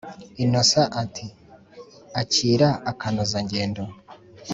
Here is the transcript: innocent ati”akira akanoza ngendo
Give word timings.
innocent 0.43 0.91
ati”akira 1.03 2.69
akanoza 2.91 3.37
ngendo 3.45 3.83